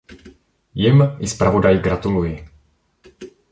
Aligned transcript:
Jim 0.85 1.03
i 1.19 1.27
zpravodaji 1.33 1.81
gratuluji. 1.89 2.35